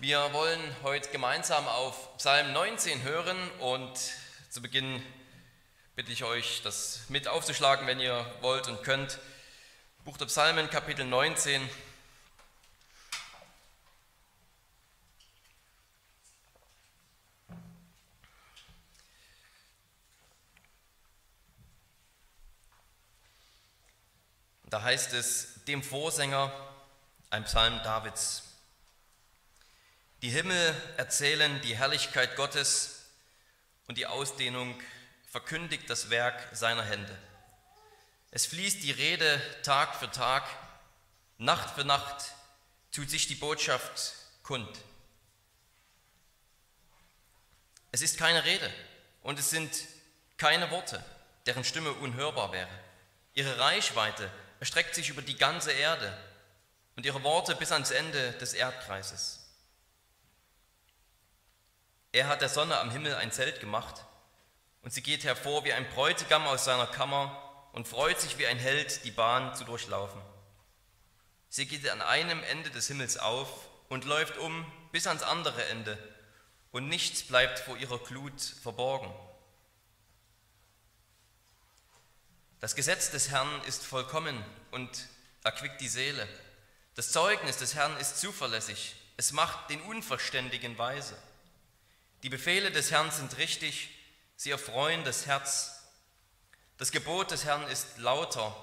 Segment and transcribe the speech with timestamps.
[0.00, 3.92] Wir wollen heute gemeinsam auf Psalm 19 hören und
[4.48, 5.02] zu Beginn
[5.94, 9.18] bitte ich euch, das mit aufzuschlagen, wenn ihr wollt und könnt.
[10.06, 11.68] Buch der Psalmen, Kapitel 19.
[24.70, 26.50] Da heißt es dem Vorsänger,
[27.28, 28.49] ein Psalm Davids.
[30.22, 33.06] Die Himmel erzählen die Herrlichkeit Gottes
[33.86, 34.78] und die Ausdehnung
[35.26, 37.16] verkündigt das Werk seiner Hände.
[38.30, 40.44] Es fließt die Rede Tag für Tag,
[41.38, 42.34] Nacht für Nacht
[42.92, 44.68] tut sich die Botschaft kund.
[47.90, 48.70] Es ist keine Rede
[49.22, 49.70] und es sind
[50.36, 51.02] keine Worte,
[51.46, 52.68] deren Stimme unhörbar wäre.
[53.32, 56.14] Ihre Reichweite erstreckt sich über die ganze Erde
[56.94, 59.39] und ihre Worte bis ans Ende des Erdkreises.
[62.12, 64.04] Er hat der Sonne am Himmel ein Zelt gemacht
[64.82, 68.58] und sie geht hervor wie ein Bräutigam aus seiner Kammer und freut sich wie ein
[68.58, 70.20] Held, die Bahn zu durchlaufen.
[71.48, 75.98] Sie geht an einem Ende des Himmels auf und läuft um bis ans andere Ende
[76.72, 79.12] und nichts bleibt vor ihrer Glut verborgen.
[82.60, 85.08] Das Gesetz des Herrn ist vollkommen und
[85.44, 86.28] erquickt die Seele.
[86.94, 88.96] Das Zeugnis des Herrn ist zuverlässig.
[89.16, 91.16] Es macht den Unverständigen weise.
[92.22, 93.88] Die Befehle des Herrn sind richtig,
[94.36, 95.84] sie erfreuen das Herz.
[96.76, 98.54] Das Gebot des Herrn ist lauter,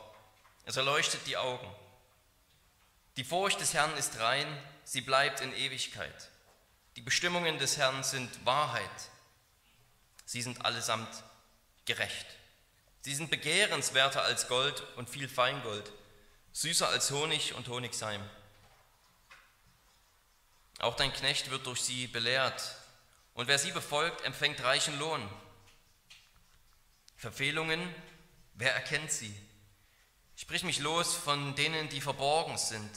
[0.66, 1.70] es erleuchtet die Augen.
[3.16, 4.48] Die Furcht des Herrn ist rein,
[4.84, 6.30] sie bleibt in Ewigkeit.
[6.96, 8.90] Die Bestimmungen des Herrn sind Wahrheit,
[10.26, 11.24] sie sind allesamt
[11.86, 12.28] gerecht.
[13.02, 15.92] Sie sind begehrenswerter als Gold und viel Feingold,
[16.52, 18.22] süßer als Honig und Honigseim.
[20.80, 22.76] Auch dein Knecht wird durch sie belehrt,
[23.38, 25.22] und wer sie befolgt, empfängt reichen Lohn.
[27.18, 27.80] Verfehlungen,
[28.56, 29.34] wer erkennt sie?
[30.36, 32.90] Sprich mich los von denen, die verborgen sind.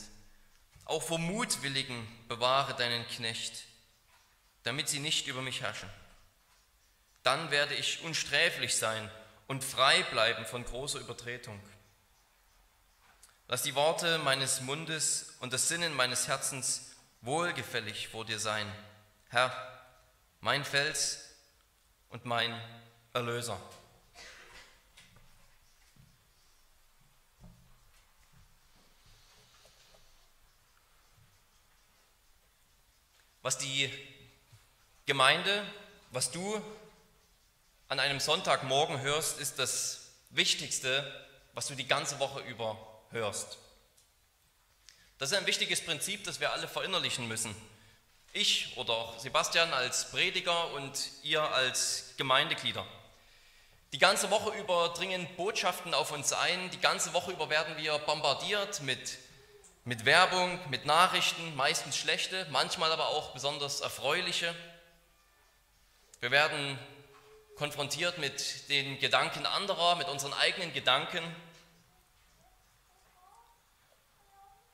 [0.87, 3.67] Auch vor Mutwilligen bewahre deinen Knecht,
[4.62, 5.91] damit sie nicht über mich herrschen.
[7.22, 9.11] Dann werde ich unsträflich sein
[9.47, 11.61] und frei bleiben von großer Übertretung.
[13.47, 18.67] Lass die Worte meines Mundes und das Sinnen meines Herzens wohlgefällig vor dir sein,
[19.28, 19.70] Herr
[20.41, 21.19] mein Fels
[22.09, 22.59] und mein
[23.12, 23.61] Erlöser.
[33.43, 33.91] Was die
[35.06, 35.65] Gemeinde,
[36.11, 36.62] was du
[37.89, 42.78] an einem Sonntagmorgen hörst, ist das Wichtigste, was du die ganze Woche über
[43.11, 43.59] hörst.
[45.19, 47.55] Das ist ein wichtiges Prinzip, das wir alle verinnerlichen müssen.
[48.33, 52.87] Ich oder auch Sebastian als Prediger und ihr als Gemeindeglieder.
[53.93, 57.99] Die ganze Woche über dringen Botschaften auf uns ein, die ganze Woche über werden wir
[57.99, 59.19] bombardiert mit,
[59.85, 64.55] mit Werbung, mit Nachrichten, meistens schlechte, manchmal aber auch besonders erfreuliche.
[66.21, 66.79] Wir werden
[67.57, 71.25] konfrontiert mit den Gedanken anderer, mit unseren eigenen Gedanken.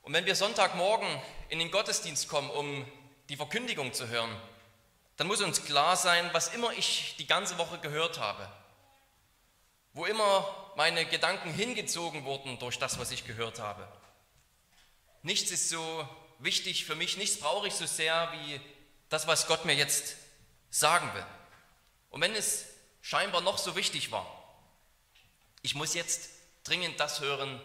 [0.03, 1.09] Und wenn wir Sonntagmorgen
[1.49, 2.85] in den Gottesdienst kommen, um
[3.29, 4.35] die Verkündigung zu hören,
[5.17, 8.47] dann muss uns klar sein, was immer ich die ganze Woche gehört habe,
[9.93, 13.87] wo immer meine Gedanken hingezogen wurden durch das, was ich gehört habe.
[15.23, 16.07] Nichts ist so
[16.39, 18.61] wichtig für mich, nichts brauche ich so sehr wie
[19.09, 20.15] das, was Gott mir jetzt
[20.69, 21.25] sagen will.
[22.11, 22.65] Und wenn es
[23.01, 24.25] scheinbar noch so wichtig war,
[25.63, 26.29] ich muss jetzt
[26.63, 27.59] dringend das hören,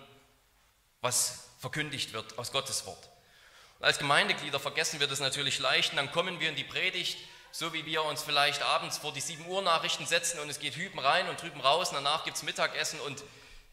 [1.02, 3.11] was verkündigt wird aus Gottes Wort.
[3.82, 7.18] Als Gemeindeglieder vergessen wir das natürlich leicht und dann kommen wir in die Predigt,
[7.50, 10.76] so wie wir uns vielleicht abends vor die 7 Uhr Nachrichten setzen und es geht
[10.76, 13.24] hüben rein und drüben raus und danach gibt es Mittagessen und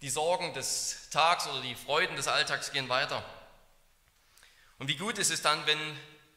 [0.02, 3.24] die Sorgen des Tags oder die Freuden des Alltags gehen weiter.
[4.80, 5.80] Und wie gut ist es dann, wenn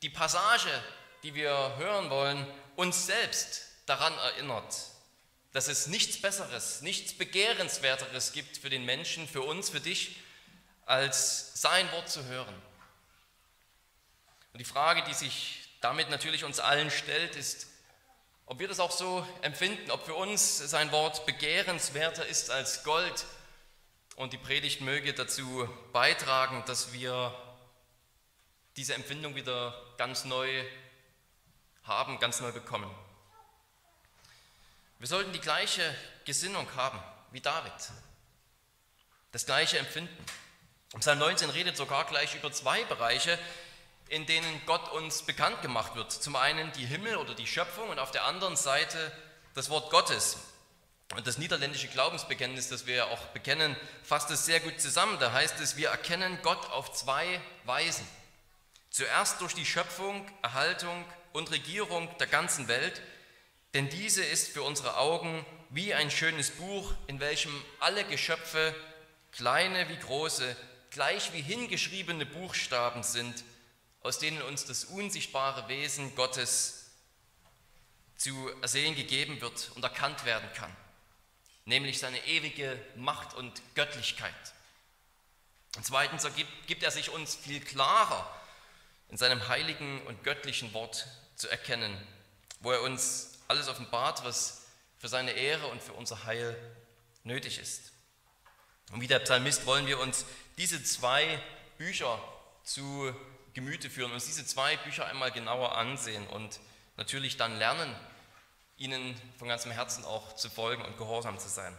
[0.02, 0.68] die Passage,
[1.22, 2.46] die wir hören wollen,
[2.76, 4.76] uns selbst daran erinnert,
[5.54, 10.18] dass es nichts Besseres, nichts Begehrenswerteres gibt für den Menschen, für uns, für dich,
[10.84, 12.71] als sein Wort zu hören.
[14.52, 17.66] Und die Frage, die sich damit natürlich uns allen stellt, ist,
[18.46, 23.24] ob wir das auch so empfinden, ob für uns sein Wort begehrenswerter ist als Gold.
[24.16, 27.34] Und die Predigt möge dazu beitragen, dass wir
[28.76, 30.64] diese Empfindung wieder ganz neu
[31.84, 32.90] haben, ganz neu bekommen.
[34.98, 35.82] Wir sollten die gleiche
[36.24, 37.02] Gesinnung haben
[37.32, 37.72] wie David,
[39.32, 40.24] das gleiche Empfinden.
[40.98, 43.38] Psalm 19 redet sogar gleich über zwei Bereiche,
[44.12, 46.12] in denen Gott uns bekannt gemacht wird.
[46.12, 49.10] Zum einen die Himmel oder die Schöpfung und auf der anderen Seite
[49.54, 50.36] das Wort Gottes.
[51.16, 55.16] Und das niederländische Glaubensbekenntnis, das wir ja auch bekennen, fasst es sehr gut zusammen.
[55.18, 58.06] Da heißt es, wir erkennen Gott auf zwei Weisen.
[58.90, 63.00] Zuerst durch die Schöpfung, Erhaltung und Regierung der ganzen Welt,
[63.72, 68.74] denn diese ist für unsere Augen wie ein schönes Buch, in welchem alle Geschöpfe,
[69.32, 70.54] kleine wie große,
[70.90, 73.42] gleich wie hingeschriebene Buchstaben sind,
[74.02, 76.90] aus denen uns das unsichtbare Wesen Gottes
[78.16, 80.74] zu ersehen gegeben wird und erkannt werden kann,
[81.64, 84.34] nämlich seine ewige Macht und Göttlichkeit.
[85.76, 86.26] Und zweitens
[86.66, 88.32] gibt, er sich uns viel klarer
[89.08, 91.06] in seinem heiligen und göttlichen Wort
[91.36, 91.96] zu erkennen,
[92.60, 94.66] wo er uns alles offenbart, was
[94.98, 96.56] für seine Ehre und für unser Heil
[97.24, 97.92] nötig ist.
[98.92, 100.24] Und wie der Psalmist wollen wir uns
[100.58, 101.42] diese zwei
[101.78, 102.22] Bücher
[102.62, 103.14] zu
[103.54, 106.60] Gemüte führen, uns diese zwei Bücher einmal genauer ansehen und
[106.96, 107.94] natürlich dann lernen,
[108.76, 111.76] ihnen von ganzem Herzen auch zu folgen und gehorsam zu sein.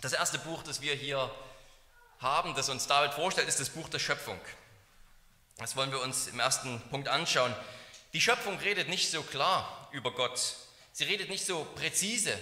[0.00, 1.30] Das erste Buch, das wir hier
[2.18, 4.40] haben, das uns David vorstellt, ist das Buch der Schöpfung.
[5.58, 7.54] Das wollen wir uns im ersten Punkt anschauen.
[8.12, 10.56] Die Schöpfung redet nicht so klar über Gott.
[10.92, 12.38] Sie redet nicht so präzise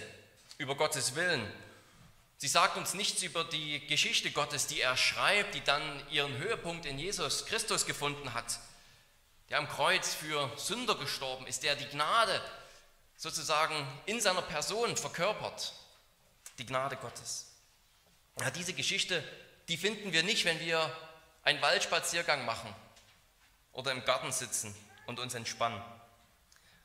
[0.58, 1.50] über Gottes Willen.
[2.40, 6.86] Sie sagt uns nichts über die Geschichte Gottes, die er schreibt, die dann ihren Höhepunkt
[6.86, 8.60] in Jesus Christus gefunden hat,
[9.50, 12.40] der am Kreuz für Sünder gestorben ist, der die Gnade
[13.14, 15.74] sozusagen in seiner Person verkörpert,
[16.56, 17.50] die Gnade Gottes.
[18.40, 19.22] Ja, diese Geschichte,
[19.68, 20.90] die finden wir nicht, wenn wir
[21.42, 22.74] einen Waldspaziergang machen
[23.72, 25.82] oder im Garten sitzen und uns entspannen.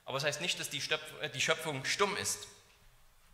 [0.04, 0.82] Aber das heißt nicht, dass die
[1.42, 2.46] Schöpfung stumm ist.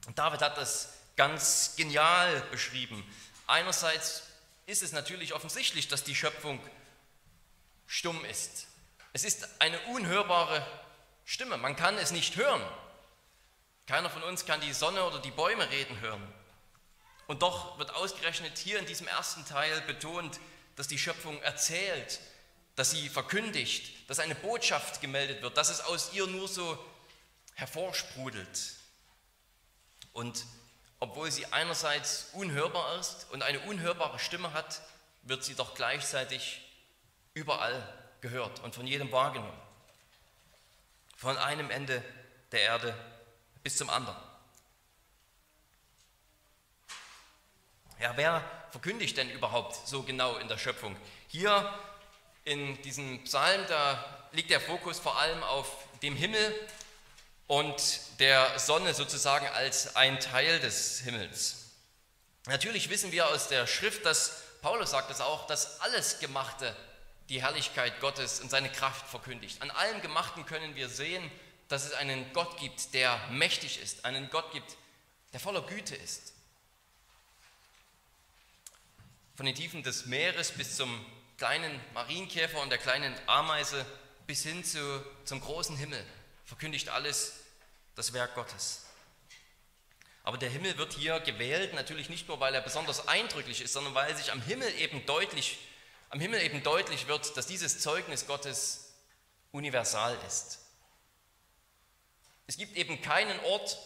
[0.05, 3.03] Und David hat das ganz genial beschrieben.
[3.45, 4.23] Einerseits
[4.65, 6.59] ist es natürlich offensichtlich, dass die Schöpfung
[7.85, 8.65] stumm ist.
[9.13, 10.65] Es ist eine unhörbare
[11.23, 11.57] Stimme.
[11.57, 12.63] Man kann es nicht hören.
[13.85, 16.27] Keiner von uns kann die Sonne oder die Bäume reden hören.
[17.27, 20.39] Und doch wird ausgerechnet hier in diesem ersten Teil betont,
[20.75, 22.19] dass die Schöpfung erzählt,
[22.75, 26.83] dass sie verkündigt, dass eine Botschaft gemeldet wird, dass es aus ihr nur so
[27.53, 28.73] hervorsprudelt.
[30.13, 30.47] Und
[31.01, 34.81] obwohl sie einerseits unhörbar ist und eine unhörbare Stimme hat,
[35.23, 36.61] wird sie doch gleichzeitig
[37.33, 37.81] überall
[38.21, 39.59] gehört und von jedem wahrgenommen.
[41.17, 42.03] Von einem Ende
[42.51, 42.95] der Erde
[43.63, 44.15] bis zum anderen.
[47.99, 50.95] Ja, wer verkündigt denn überhaupt so genau in der Schöpfung?
[51.27, 51.73] Hier
[52.43, 56.55] in diesem Psalm, da liegt der Fokus vor allem auf dem Himmel
[57.51, 61.65] und der Sonne sozusagen als ein Teil des Himmels.
[62.45, 66.73] Natürlich wissen wir aus der Schrift, dass Paulus sagt es auch, dass alles Gemachte
[67.27, 69.61] die Herrlichkeit Gottes und seine Kraft verkündigt.
[69.61, 71.29] An allem Gemachten können wir sehen,
[71.67, 74.77] dass es einen Gott gibt, der mächtig ist, einen Gott gibt,
[75.33, 76.31] der voller Güte ist.
[79.35, 81.05] Von den Tiefen des Meeres bis zum
[81.37, 83.85] kleinen Marienkäfer und der kleinen Ameise
[84.25, 86.01] bis hin zu, zum großen Himmel
[86.51, 87.31] verkündigt alles
[87.95, 88.81] das Werk Gottes.
[90.25, 93.95] Aber der Himmel wird hier gewählt, natürlich nicht nur, weil er besonders eindrücklich ist, sondern
[93.95, 95.59] weil sich am Himmel eben deutlich,
[96.09, 98.91] am Himmel eben deutlich wird, dass dieses Zeugnis Gottes
[99.53, 100.59] universal ist.
[102.47, 103.77] Es gibt eben keinen Ort,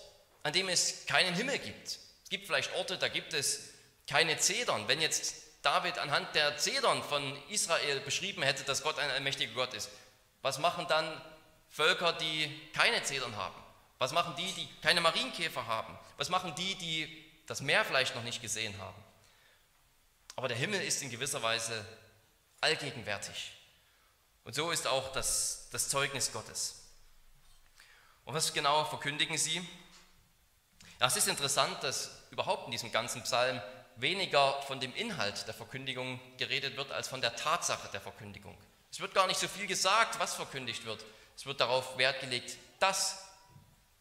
[0.41, 1.99] an dem es keinen Himmel gibt.
[2.23, 3.59] Es gibt vielleicht Orte, da gibt es
[4.07, 4.87] keine Zedern.
[4.87, 9.75] Wenn jetzt David anhand der Zedern von Israel beschrieben hätte, dass Gott ein allmächtiger Gott
[9.75, 9.91] ist,
[10.41, 11.21] was machen dann
[11.75, 13.61] Völker, die keine Zedern haben?
[13.97, 15.97] Was machen die, die keine Marienkäfer haben?
[16.15, 19.03] Was machen die, die das Meer vielleicht noch nicht gesehen haben?
[20.37, 21.85] Aber der Himmel ist in gewisser Weise
[22.61, 23.51] allgegenwärtig.
[24.45, 26.81] Und so ist auch das, das Zeugnis Gottes.
[28.23, 29.57] Und was genau verkündigen sie?
[31.01, 33.61] Ja, es ist interessant, dass überhaupt in diesem ganzen Psalm
[33.97, 38.57] weniger von dem Inhalt der Verkündigung geredet wird, als von der Tatsache der Verkündigung.
[38.89, 41.03] Es wird gar nicht so viel gesagt, was verkündigt wird.
[41.35, 43.23] Es wird darauf Wert gelegt, dass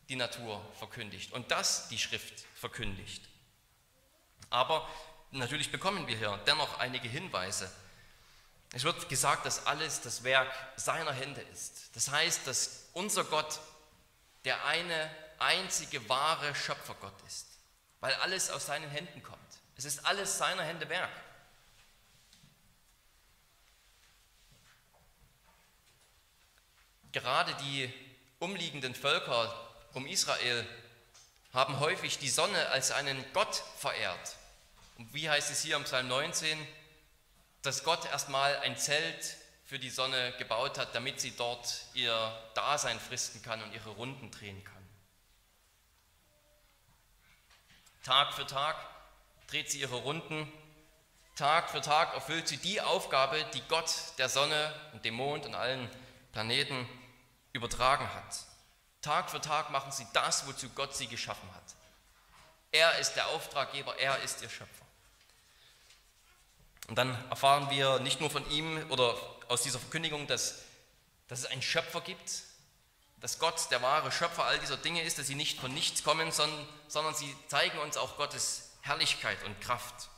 [0.09, 3.23] die Natur verkündigt und das die Schrift verkündigt.
[4.50, 4.88] Aber
[5.31, 7.71] natürlich bekommen wir hier dennoch einige Hinweise.
[8.73, 11.91] Es wird gesagt, dass alles das Werk seiner Hände ist.
[11.95, 13.61] Das heißt, dass unser Gott
[14.45, 17.47] der eine einzige wahre Schöpfergott ist,
[18.00, 19.41] weil alles aus seinen Händen kommt.
[19.76, 21.11] Es ist alles seiner Hände Werk.
[27.14, 27.94] Gerade die
[28.40, 29.54] umliegenden Völker
[29.92, 30.66] um Israel
[31.52, 34.37] haben häufig die Sonne als einen Gott verehrt.
[34.99, 36.59] Und wie heißt es hier im Psalm 19,
[37.62, 42.99] dass Gott erstmal ein Zelt für die Sonne gebaut hat, damit sie dort ihr Dasein
[42.99, 44.75] fristen kann und ihre Runden drehen kann.
[48.02, 48.76] Tag für Tag
[49.47, 50.52] dreht sie ihre Runden,
[51.37, 55.54] Tag für Tag erfüllt sie die Aufgabe, die Gott der Sonne und dem Mond und
[55.54, 55.88] allen
[56.33, 56.88] Planeten
[57.55, 58.45] übertragen hat.
[59.01, 61.63] Tag für Tag machen sie das, wozu Gott sie geschaffen hat.
[62.73, 64.85] Er ist der Auftraggeber, er ist ihr Schöpfer.
[66.89, 69.17] Und dann erfahren wir nicht nur von ihm oder
[69.49, 70.63] aus dieser Verkündigung, dass,
[71.29, 72.43] dass es einen Schöpfer gibt,
[73.21, 76.31] dass Gott der wahre Schöpfer all dieser Dinge ist, dass sie nicht von nichts kommen,
[76.33, 80.11] sondern, sondern sie zeigen uns auch Gottes Herrlichkeit und Kraft.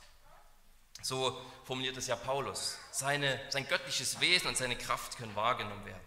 [1.01, 2.77] So formuliert es ja Paulus.
[2.91, 6.06] Seine, sein göttliches Wesen und seine Kraft können wahrgenommen werden.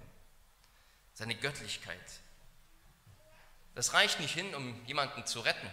[1.20, 2.00] Seine Göttlichkeit.
[3.74, 5.70] Das reicht nicht hin, um jemanden zu retten,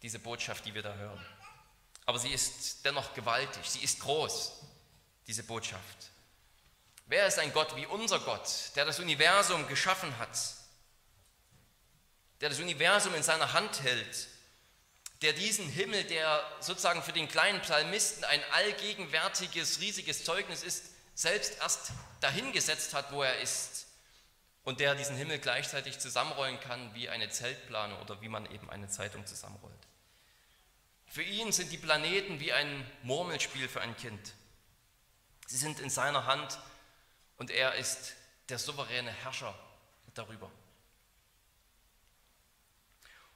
[0.00, 1.26] diese Botschaft, die wir da hören.
[2.06, 4.62] Aber sie ist dennoch gewaltig, sie ist groß,
[5.26, 6.10] diese Botschaft.
[7.04, 10.38] Wer ist ein Gott wie unser Gott, der das Universum geschaffen hat,
[12.40, 14.28] der das Universum in seiner Hand hält,
[15.20, 21.58] der diesen Himmel, der sozusagen für den kleinen Psalmisten ein allgegenwärtiges, riesiges Zeugnis ist, selbst
[21.60, 23.91] erst dahingesetzt hat, wo er ist
[24.64, 28.88] und der diesen Himmel gleichzeitig zusammenrollen kann wie eine Zeltplane oder wie man eben eine
[28.88, 29.74] Zeitung zusammenrollt.
[31.06, 34.32] Für ihn sind die Planeten wie ein Murmelspiel für ein Kind.
[35.46, 36.58] Sie sind in seiner Hand
[37.36, 38.14] und er ist
[38.48, 39.54] der souveräne Herrscher
[40.14, 40.50] darüber.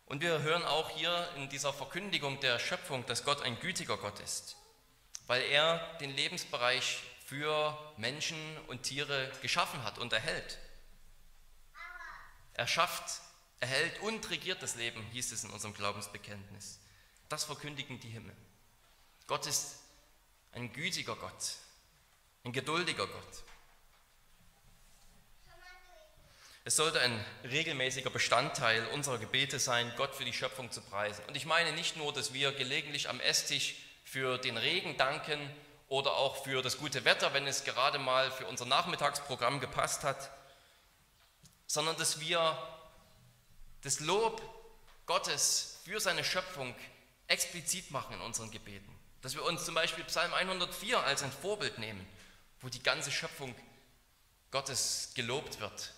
[0.06, 4.20] Und wir hören auch hier in dieser Verkündigung der Schöpfung, dass Gott ein gütiger Gott
[4.20, 4.56] ist,
[5.26, 10.58] weil er den Lebensbereich für Menschen und Tiere geschaffen hat und erhält.
[12.56, 13.20] Er schafft,
[13.60, 16.78] erhält und regiert das Leben, hieß es in unserem Glaubensbekenntnis.
[17.28, 18.34] Das verkündigen die Himmel.
[19.26, 19.76] Gott ist
[20.52, 21.56] ein gütiger Gott,
[22.44, 23.42] ein geduldiger Gott.
[26.64, 31.24] Es sollte ein regelmäßiger Bestandteil unserer Gebete sein, Gott für die Schöpfung zu preisen.
[31.26, 35.38] Und ich meine nicht nur, dass wir gelegentlich am Esstisch für den Regen danken
[35.88, 40.30] oder auch für das gute Wetter, wenn es gerade mal für unser Nachmittagsprogramm gepasst hat,
[41.66, 42.56] sondern dass wir
[43.82, 44.42] das Lob
[45.06, 46.74] Gottes für seine Schöpfung
[47.28, 48.92] explizit machen in unseren Gebeten.
[49.22, 52.06] Dass wir uns zum Beispiel Psalm 104 als ein Vorbild nehmen,
[52.60, 53.54] wo die ganze Schöpfung
[54.50, 55.92] Gottes gelobt wird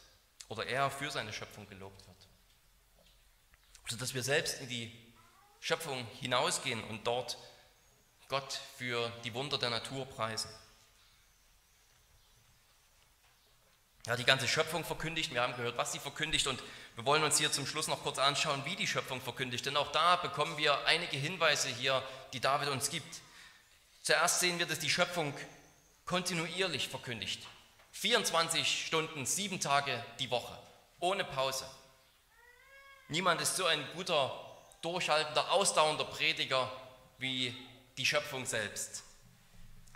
[0.49, 2.17] oder er für seine Schöpfung gelobt wird.
[3.89, 4.93] Sodass wir selbst in die
[5.61, 7.39] Schöpfung hinausgehen und dort
[8.29, 10.51] Gott für die Wunder der Natur preisen.
[14.09, 16.63] Ja, die ganze Schöpfung verkündigt, wir haben gehört, was sie verkündigt und
[16.97, 19.93] wir wollen uns hier zum Schluss noch kurz anschauen, wie die Schöpfung verkündigt, denn auch
[19.93, 23.21] da bekommen wir einige Hinweise hier, die David uns gibt.
[24.01, 25.35] Zuerst sehen wir, dass die Schöpfung
[26.07, 27.47] kontinuierlich verkündigt.
[27.93, 30.57] 24 Stunden, sieben Tage die Woche,
[31.01, 31.67] ohne Pause.
[33.09, 34.33] Niemand ist so ein guter,
[34.81, 36.73] durchhaltender, ausdauernder Prediger
[37.19, 37.55] wie
[37.99, 39.03] die Schöpfung selbst.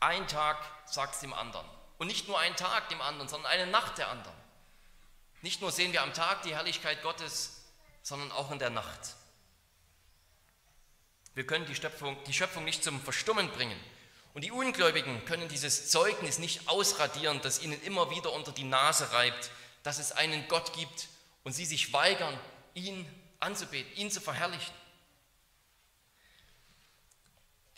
[0.00, 1.64] Ein Tag sagt es dem anderen.
[2.02, 4.34] Und nicht nur ein Tag dem anderen, sondern eine Nacht der anderen.
[5.40, 7.62] Nicht nur sehen wir am Tag die Herrlichkeit Gottes,
[8.02, 9.14] sondern auch in der Nacht.
[11.34, 13.78] Wir können die Schöpfung, die Schöpfung nicht zum Verstummen bringen.
[14.34, 19.12] Und die Ungläubigen können dieses Zeugnis nicht ausradieren, das ihnen immer wieder unter die Nase
[19.12, 19.52] reibt,
[19.84, 21.06] dass es einen Gott gibt
[21.44, 22.36] und sie sich weigern,
[22.74, 23.06] ihn
[23.38, 24.74] anzubeten, ihn zu verherrlichen.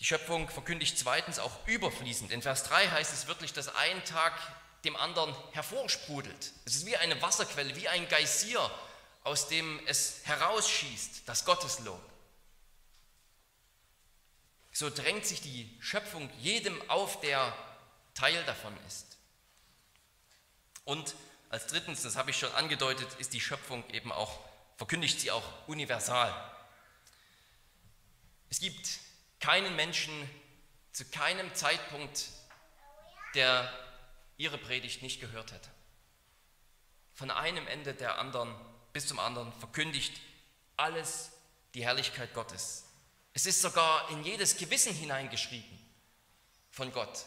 [0.04, 2.30] Die Schöpfung verkündigt zweitens auch überfließend.
[2.30, 4.34] In Vers 3 heißt es wirklich, dass ein Tag
[4.84, 6.52] dem anderen hervorsprudelt.
[6.66, 8.70] Es ist wie eine Wasserquelle, wie ein Geysir,
[9.23, 12.02] aus dem es herausschießt, das Gotteslob
[14.75, 17.56] so drängt sich die Schöpfung jedem auf, der
[18.12, 19.16] Teil davon ist.
[20.84, 21.14] Und
[21.49, 24.38] als drittens, das habe ich schon angedeutet, ist die Schöpfung eben auch,
[24.76, 26.30] verkündigt sie auch universal.
[28.50, 29.03] Es gibt
[29.44, 30.30] keinen Menschen
[30.92, 32.28] zu keinem Zeitpunkt,
[33.34, 33.70] der
[34.38, 35.68] ihre Predigt nicht gehört hätte.
[37.12, 38.54] Von einem Ende der anderen
[38.94, 40.18] bis zum anderen verkündigt
[40.78, 41.30] alles
[41.74, 42.84] die Herrlichkeit Gottes.
[43.34, 45.78] Es ist sogar in jedes Gewissen hineingeschrieben
[46.70, 47.26] von Gott,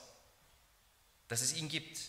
[1.27, 1.99] dass es ihn gibt.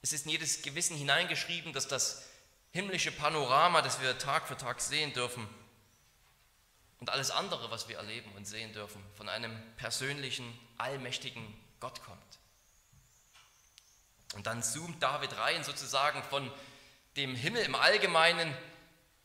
[0.00, 2.22] Es ist in jedes Gewissen hineingeschrieben, dass das
[2.70, 5.48] himmlische Panorama, das wir Tag für Tag sehen dürfen,
[7.00, 11.42] und alles andere, was wir erleben und sehen dürfen, von einem persönlichen, allmächtigen
[11.80, 12.20] Gott kommt.
[14.34, 16.50] Und dann zoomt David rein sozusagen von
[17.16, 18.56] dem Himmel im Allgemeinen,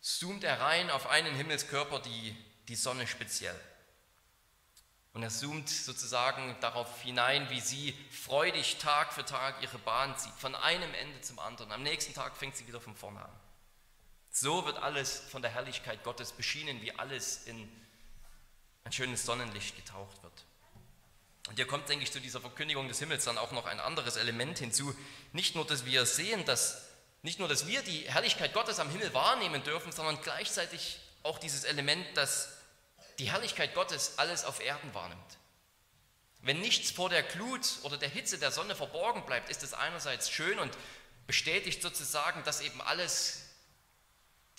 [0.02, 2.36] zoomt er rein auf einen Himmelskörper, die,
[2.68, 3.60] die Sonne speziell.
[5.14, 10.34] Und er zoomt sozusagen darauf hinein, wie sie freudig Tag für Tag ihre Bahn zieht,
[10.34, 11.72] von einem Ende zum anderen.
[11.72, 13.39] Am nächsten Tag fängt sie wieder von vorne an.
[14.32, 17.70] So wird alles von der Herrlichkeit Gottes beschienen, wie alles in
[18.84, 20.46] ein schönes Sonnenlicht getaucht wird.
[21.48, 24.18] Und hier kommt, denke ich, zu dieser Verkündigung des Himmels dann auch noch ein anderes
[24.18, 24.96] Element hinzu.
[25.34, 26.86] Nicht nur, dass wir sehen, dass
[27.22, 31.64] nicht nur, dass wir die Herrlichkeit Gottes am Himmel wahrnehmen dürfen, sondern gleichzeitig auch dieses
[31.66, 32.50] Element, dass
[33.18, 35.38] die Herrlichkeit Gottes alles auf Erden wahrnimmt.
[36.42, 40.30] Wenn nichts vor der Glut oder der Hitze der Sonne verborgen bleibt, ist es einerseits
[40.32, 40.78] schön und
[41.28, 43.49] bestätigt sozusagen, dass eben alles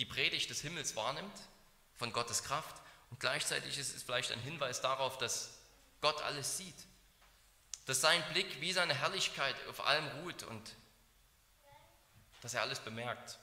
[0.00, 1.38] die Predigt des Himmels wahrnimmt,
[1.94, 2.74] von Gottes Kraft.
[3.10, 5.58] Und gleichzeitig ist es vielleicht ein Hinweis darauf, dass
[6.00, 6.74] Gott alles sieht.
[7.84, 10.74] Dass sein Blick wie seine Herrlichkeit auf allem ruht und
[12.40, 13.38] dass er alles bemerkt.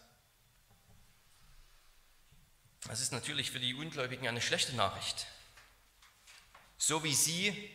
[2.88, 5.28] Das ist natürlich für die Ungläubigen eine schlechte Nachricht.
[6.80, 7.72] So wie sie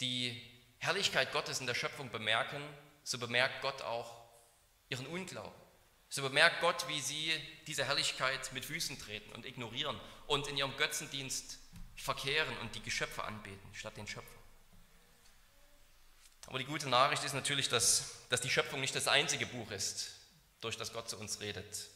[0.00, 0.40] die
[0.78, 2.62] Herrlichkeit Gottes in der Schöpfung bemerken,
[3.02, 4.28] so bemerkt Gott auch
[4.88, 5.61] ihren Unglauben.
[6.14, 7.32] So bemerkt Gott, wie sie
[7.66, 11.56] diese Herrlichkeit mit Füßen treten und ignorieren und in ihrem Götzendienst
[11.96, 14.38] verkehren und die Geschöpfe anbeten statt den Schöpfer.
[16.48, 20.10] Aber die gute Nachricht ist natürlich, dass, dass die Schöpfung nicht das einzige Buch ist,
[20.60, 21.88] durch das Gott zu uns redet.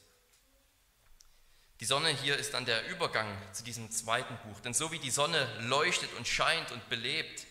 [1.80, 4.60] Die Sonne hier ist dann der Übergang zu diesem zweiten Buch.
[4.60, 7.44] Denn so wie die Sonne leuchtet und scheint und belebt,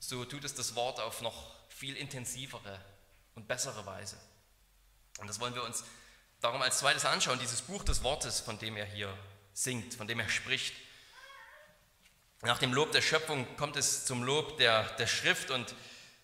[0.00, 2.84] so tut es das Wort auf noch viel intensivere
[3.36, 4.18] und bessere Weise.
[5.18, 5.84] Und das wollen wir uns
[6.40, 9.16] darum als zweites anschauen, dieses Buch des Wortes, von dem er hier
[9.52, 10.74] singt, von dem er spricht.
[12.42, 15.74] Nach dem Lob der Schöpfung kommt es zum Lob der, der Schrift und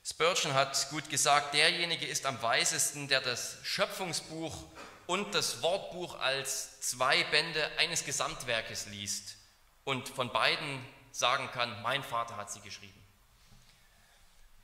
[0.05, 4.57] Spurgeon hat gut gesagt, derjenige ist am weisesten, der das Schöpfungsbuch
[5.07, 9.37] und das Wortbuch als zwei Bände eines Gesamtwerkes liest
[9.85, 13.01] und von beiden sagen kann, mein Vater hat sie geschrieben.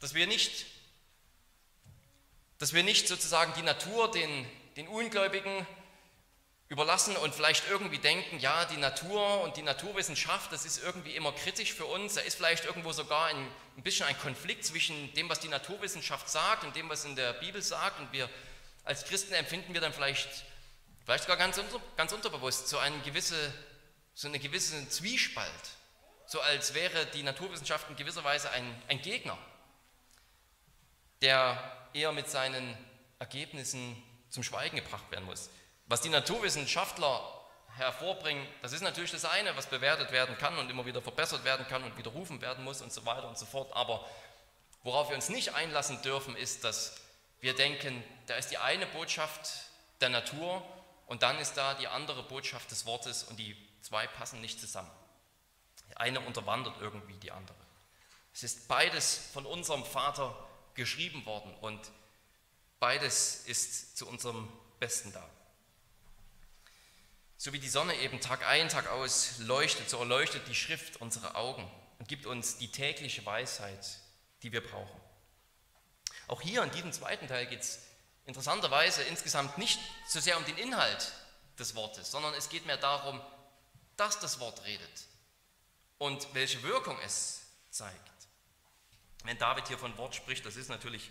[0.00, 0.66] Dass wir nicht,
[2.58, 4.46] dass wir nicht sozusagen die Natur den,
[4.76, 5.66] den Ungläubigen
[6.68, 11.32] überlassen und vielleicht irgendwie denken, ja, die Natur und die Naturwissenschaft, das ist irgendwie immer
[11.32, 12.14] kritisch für uns.
[12.14, 16.28] Da ist vielleicht irgendwo sogar ein, ein bisschen ein Konflikt zwischen dem, was die Naturwissenschaft
[16.28, 18.00] sagt und dem, was in der Bibel sagt.
[18.00, 18.28] Und wir
[18.84, 20.28] als Christen empfinden wir dann vielleicht,
[21.04, 23.52] vielleicht sogar ganz, unter, ganz unterbewusst so, eine gewisse,
[24.14, 25.48] so eine gewisse Zwiespalt.
[26.26, 29.38] So als wäre die Naturwissenschaft in gewisser Weise ein, ein Gegner,
[31.22, 32.76] der eher mit seinen
[33.18, 35.50] Ergebnissen zum Schweigen gebracht werden muss.
[35.86, 37.34] Was die Naturwissenschaftler
[37.76, 41.66] hervorbringen, das ist natürlich das eine, was bewertet werden kann und immer wieder verbessert werden
[41.68, 43.72] kann und widerrufen werden muss und so weiter und so fort.
[43.72, 44.06] Aber
[44.82, 46.96] worauf wir uns nicht einlassen dürfen, ist, dass
[47.40, 49.48] wir denken, da ist die eine Botschaft
[50.00, 50.62] der Natur
[51.06, 54.90] und dann ist da die andere Botschaft des Wortes und die zwei passen nicht zusammen.
[55.88, 57.56] Die eine unterwandert irgendwie die andere.
[58.34, 60.47] Es ist beides von unserem Vater
[60.78, 61.78] geschrieben worden und
[62.80, 65.28] beides ist zu unserem Besten da.
[67.36, 71.34] So wie die Sonne eben Tag ein, Tag aus leuchtet, so erleuchtet die Schrift unsere
[71.34, 73.86] Augen und gibt uns die tägliche Weisheit,
[74.42, 75.00] die wir brauchen.
[76.28, 77.80] Auch hier in diesem zweiten Teil geht es
[78.24, 81.12] interessanterweise insgesamt nicht so sehr um den Inhalt
[81.58, 83.20] des Wortes, sondern es geht mehr darum,
[83.96, 85.06] dass das Wort redet
[85.98, 88.17] und welche Wirkung es zeigt.
[89.24, 91.10] Wenn David hier von Wort spricht, das ist natürlich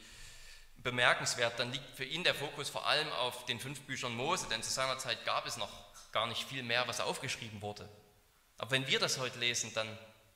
[0.78, 4.64] bemerkenswert, dann liegt für ihn der Fokus vor allem auf den fünf Büchern Mose, denn
[4.64, 5.72] zu seiner Zeit gab es noch
[6.12, 7.88] gar nicht viel mehr, was aufgeschrieben wurde.
[8.58, 9.88] Aber wenn wir das heute lesen, dann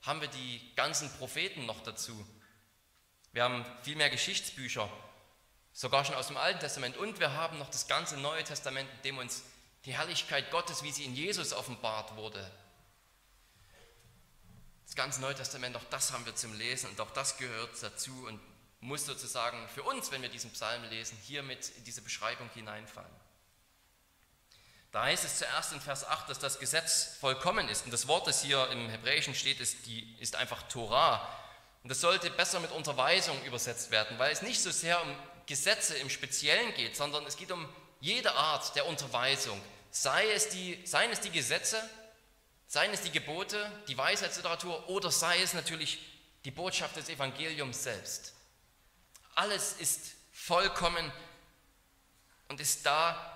[0.02, 2.26] haben wir die ganzen Propheten noch dazu.
[3.32, 4.90] Wir haben viel mehr Geschichtsbücher,
[5.72, 6.96] sogar schon aus dem Alten Testament.
[6.96, 9.42] Und wir haben noch das ganze Neue Testament, in dem uns
[9.84, 12.48] die Herrlichkeit Gottes, wie sie in Jesus offenbart wurde.
[14.92, 18.26] Das ganze Neue Testament, auch das haben wir zum Lesen und auch das gehört dazu
[18.26, 18.38] und
[18.80, 23.08] muss sozusagen für uns, wenn wir diesen Psalm lesen, hier mit in diese Beschreibung hineinfallen.
[24.90, 27.86] Da heißt es zuerst in Vers 8, dass das Gesetz vollkommen ist.
[27.86, 31.26] Und das Wort, das hier im Hebräischen steht, ist, die, ist einfach Torah.
[31.82, 35.08] Und das sollte besser mit Unterweisung übersetzt werden, weil es nicht so sehr um
[35.46, 37.66] Gesetze im Speziellen geht, sondern es geht um
[38.00, 39.58] jede Art der Unterweisung.
[39.90, 41.82] Sei es die, seien es die Gesetze,
[42.72, 45.98] seien es die Gebote, die Weisheitsliteratur oder sei es natürlich
[46.46, 48.32] die Botschaft des Evangeliums selbst.
[49.34, 51.12] Alles ist vollkommen
[52.48, 53.28] und ist da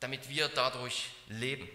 [0.00, 1.68] damit wir dadurch leben.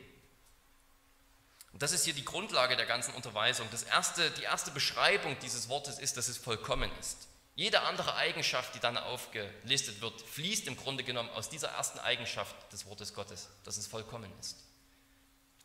[1.73, 3.67] Und das ist hier die Grundlage der ganzen Unterweisung.
[3.71, 7.27] Das erste, die erste Beschreibung dieses Wortes ist, dass es vollkommen ist.
[7.55, 12.55] Jede andere Eigenschaft, die dann aufgelistet wird, fließt im Grunde genommen aus dieser ersten Eigenschaft
[12.71, 14.57] des Wortes Gottes, dass es vollkommen ist.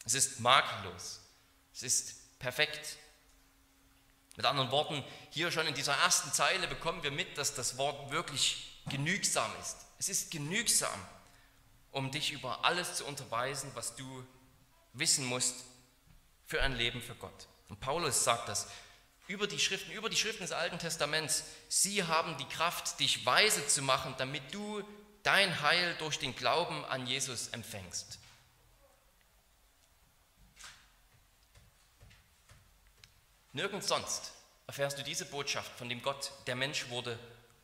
[0.05, 1.21] Es ist makellos,
[1.73, 2.99] es ist perfekt,
[4.37, 8.11] Mit anderen Worten, hier schon in dieser ersten Zeile bekommen wir mit, dass das Wort
[8.11, 9.77] wirklich genügsam ist.
[9.99, 10.99] Es ist genügsam,
[11.93, 14.27] um dich über alles zu unterweisen, was du
[14.93, 15.55] wissen musst
[16.47, 17.47] für ein Leben für Gott.
[17.69, 18.67] Und Paulus sagt das
[19.29, 21.45] über die Schriften, über die Schriften des Alten Testaments.
[21.69, 24.83] Sie haben die Kraft, dich weise zu machen, damit du
[25.23, 28.19] dein Heil durch den Glauben an Jesus empfängst.
[33.55, 34.33] Nirgends sonst
[34.67, 37.19] erfährst du diese Botschaft von dem Gott, der Mensch wurde,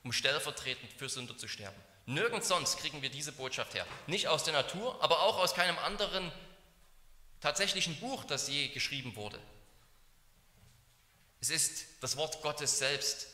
[0.04, 1.76] um stellvertretend für Sünder zu sterben.
[2.06, 3.86] Nirgends sonst kriegen wir diese Botschaft her.
[4.06, 6.30] Nicht aus der Natur, aber auch aus keinem anderen
[7.40, 9.40] tatsächlichen Buch, das je geschrieben wurde.
[11.40, 13.26] Es ist das Wort Gottes selbst,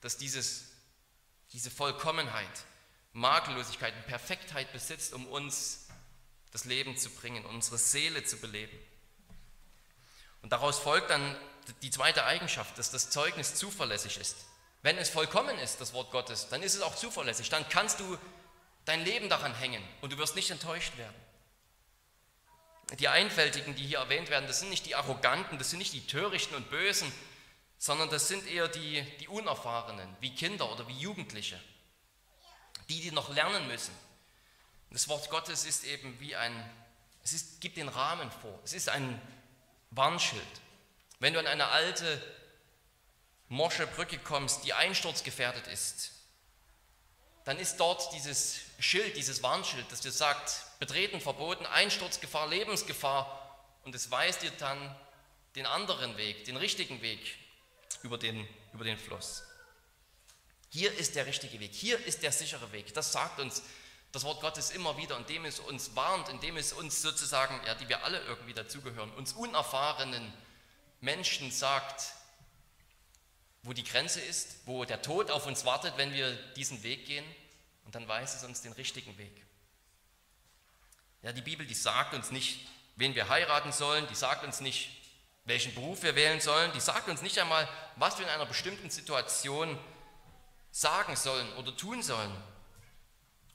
[0.00, 0.64] das dieses,
[1.52, 2.64] diese Vollkommenheit,
[3.12, 5.86] Makellosigkeit und Perfektheit besitzt, um uns
[6.50, 8.76] das Leben zu bringen, unsere Seele zu beleben.
[10.42, 11.36] Und daraus folgt dann
[11.82, 14.36] die zweite Eigenschaft, dass das Zeugnis zuverlässig ist.
[14.82, 17.50] Wenn es vollkommen ist, das Wort Gottes, dann ist es auch zuverlässig.
[17.50, 18.18] Dann kannst du
[18.84, 21.14] dein Leben daran hängen und du wirst nicht enttäuscht werden.
[22.98, 26.06] Die Einfältigen, die hier erwähnt werden, das sind nicht die Arroganten, das sind nicht die
[26.06, 27.12] Törichten und Bösen,
[27.78, 31.60] sondern das sind eher die, die Unerfahrenen, wie Kinder oder wie Jugendliche,
[32.88, 33.94] die, die noch lernen müssen.
[34.90, 36.52] Das Wort Gottes ist eben wie ein,
[37.22, 39.20] es ist, gibt den Rahmen vor, es ist ein
[39.90, 40.42] Warnschild.
[41.20, 42.20] Wenn du an eine alte,
[43.48, 46.12] morsche Brücke kommst, die einsturzgefährdet ist,
[47.44, 53.94] dann ist dort dieses Schild, dieses Warnschild, das dir sagt, betreten verboten, Einsturzgefahr, Lebensgefahr und
[53.94, 54.96] es weist dir dann
[55.56, 57.20] den anderen Weg, den richtigen Weg
[58.02, 59.42] über den, über den Fluss.
[60.70, 62.94] Hier ist der richtige Weg, hier ist der sichere Weg.
[62.94, 63.62] Das sagt uns
[64.12, 67.88] das Wort Gottes immer wieder, indem es uns warnt, indem es uns sozusagen, ja, die
[67.88, 70.32] wir alle irgendwie dazugehören, uns unerfahrenen
[71.00, 72.12] Menschen sagt,
[73.62, 77.24] wo die Grenze ist, wo der Tod auf uns wartet, wenn wir diesen Weg gehen.
[77.84, 79.34] Und dann weist es uns den richtigen Weg.
[81.22, 84.90] Ja, die Bibel, die sagt uns nicht, wen wir heiraten sollen, die sagt uns nicht,
[85.44, 88.90] welchen Beruf wir wählen sollen, die sagt uns nicht einmal, was wir in einer bestimmten
[88.90, 89.78] Situation
[90.70, 92.34] sagen sollen oder tun sollen.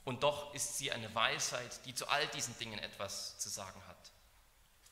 [0.03, 3.97] Und doch ist sie eine Weisheit, die zu all diesen Dingen etwas zu sagen hat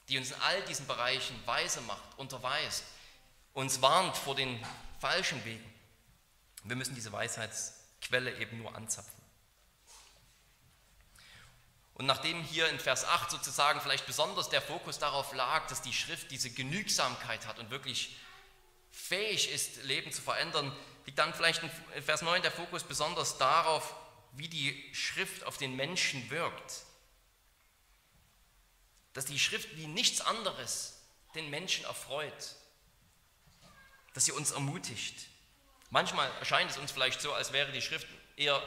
[0.10, 2.84] die uns in all diesen Bereichen weise macht, unterweist,
[3.54, 4.60] uns warnt vor den
[5.00, 5.74] falschen Wegen.
[6.64, 9.24] Wir müssen diese Weisheitsquelle eben nur anzapfen.
[11.96, 15.94] Und nachdem hier in Vers 8 sozusagen vielleicht besonders der Fokus darauf lag, dass die
[15.94, 18.16] Schrift diese Genügsamkeit hat und wirklich
[18.92, 21.62] fähig ist, Leben zu verändern, liegt dann vielleicht
[21.96, 23.96] in Vers 9 der Fokus besonders darauf,
[24.32, 26.84] wie die Schrift auf den Menschen wirkt
[29.14, 31.02] dass die Schrift wie nichts anderes
[31.36, 32.56] den Menschen erfreut,
[34.14, 35.28] dass sie uns ermutigt.
[35.90, 38.62] Manchmal erscheint es uns vielleicht so, als wäre die Schrift eher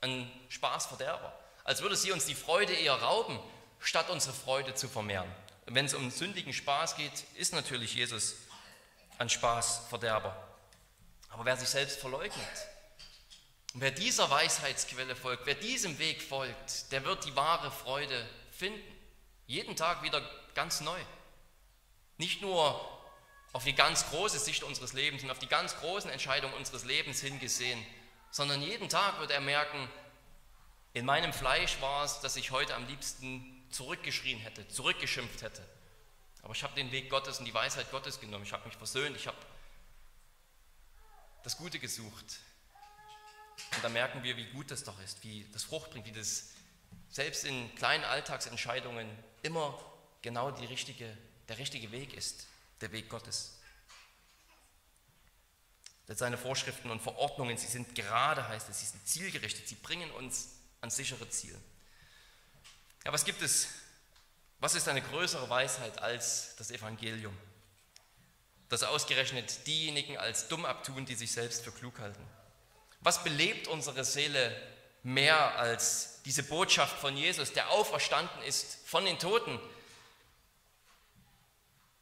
[0.00, 3.38] ein Spaßverderber, als würde sie uns die Freude eher rauben,
[3.80, 5.30] statt unsere Freude zu vermehren.
[5.66, 8.34] Und wenn es um sündigen Spaß geht, ist natürlich Jesus
[9.18, 10.36] ein Spaßverderber.
[11.30, 12.68] Aber wer sich selbst verleugnet
[13.74, 18.80] wer dieser Weisheitsquelle folgt, wer diesem Weg folgt, der wird die wahre Freude finden.
[19.46, 20.20] Jeden Tag wieder
[20.54, 20.98] ganz neu.
[22.16, 22.80] Nicht nur
[23.52, 27.20] auf die ganz große Sicht unseres Lebens und auf die ganz großen Entscheidungen unseres Lebens
[27.20, 27.84] hingesehen,
[28.30, 29.88] sondern jeden Tag wird er merken,
[30.92, 35.62] in meinem Fleisch war es, dass ich heute am liebsten zurückgeschrien hätte, zurückgeschimpft hätte.
[36.42, 38.44] Aber ich habe den Weg Gottes und die Weisheit Gottes genommen.
[38.44, 39.38] Ich habe mich versöhnt, ich habe
[41.42, 42.40] das Gute gesucht.
[43.74, 46.50] Und da merken wir, wie gut das doch ist, wie das Frucht bringt, wie das
[47.08, 49.08] selbst in kleinen Alltagsentscheidungen
[49.44, 49.78] immer
[50.22, 51.16] genau richtige,
[51.48, 52.46] der richtige Weg ist,
[52.80, 53.58] der Weg Gottes.
[56.08, 60.10] Denn seine Vorschriften und Verordnungen, sie sind gerade, heißt es, sie sind zielgerichtet, sie bringen
[60.12, 60.48] uns
[60.80, 61.58] ans sichere Ziel.
[63.04, 63.68] Ja, was gibt es,
[64.60, 67.36] was ist eine größere Weisheit als das Evangelium?
[68.68, 72.26] Das ausgerechnet diejenigen als dumm abtun, die sich selbst für klug halten.
[73.00, 74.73] Was belebt unsere Seele
[75.04, 79.60] mehr als diese Botschaft von Jesus, der auferstanden ist von den Toten.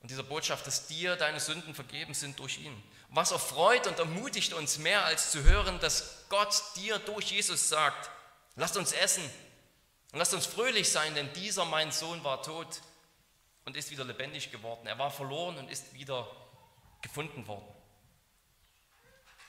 [0.01, 2.83] Und dieser Botschaft, dass dir deine Sünden vergeben sind durch ihn.
[3.09, 8.11] Was erfreut und ermutigt uns mehr als zu hören, dass Gott dir durch Jesus sagt,
[8.57, 9.25] lasst uns essen
[10.13, 12.81] und lasst uns fröhlich sein, denn dieser mein Sohn war tot
[13.65, 14.87] und ist wieder lebendig geworden.
[14.87, 16.31] Er war verloren und ist wieder
[17.01, 17.69] gefunden worden.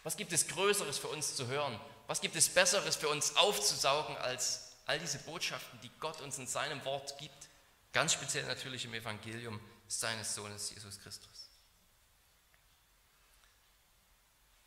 [0.03, 4.17] Was gibt es Größeres für uns zu hören was gibt es Besseres für uns aufzusaugen
[4.17, 7.49] als all diese Botschaften, die Gott uns in seinem Wort gibt?
[7.93, 11.49] Ganz speziell natürlich im Evangelium seines Sohnes Jesus Christus.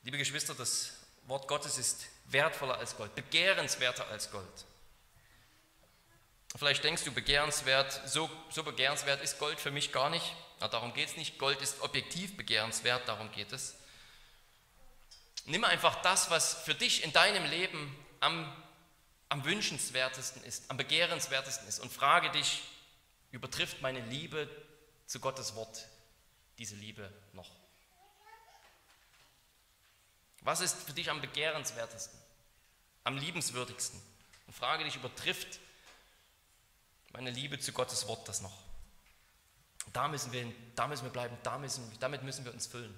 [0.03, 0.93] Liebe Geschwister, das
[1.27, 4.65] Wort Gottes ist wertvoller als Gold, begehrenswerter als Gold.
[6.55, 10.25] Vielleicht denkst du, begehrenswert, so, so begehrenswert ist Gold für mich gar nicht.
[10.61, 11.39] Na, darum geht es nicht.
[11.39, 13.75] Gold ist objektiv begehrenswert, darum geht es.
[15.47, 18.53] Nimm einfach das, was für dich in deinem Leben am,
[19.29, 22.63] am wünschenswertesten ist, am begehrenswertesten ist und frage dich,
[23.31, 24.49] übertrifft meine Liebe
[25.07, 25.87] zu Gottes Wort
[26.59, 27.51] diese Liebe noch?
[30.41, 32.19] Was ist für dich am begehrenswertesten,
[33.05, 34.01] am liebenswürdigsten?
[34.49, 35.61] Und frage dich, übertrifft
[37.13, 38.57] meine Liebe zu Gottes Wort das noch?
[39.93, 42.95] Da müssen wir, da müssen wir bleiben, da müssen, damit müssen wir uns füllen.